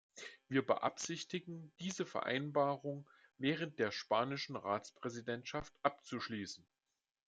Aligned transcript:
Wir 0.47 0.65
beabsichtigen, 0.65 1.71
diese 1.79 2.07
Vereinbarung 2.07 3.07
während 3.37 3.77
der 3.77 3.91
spanischen 3.91 4.55
Ratspräsidentschaft 4.55 5.75
abzuschließen. 5.83 6.65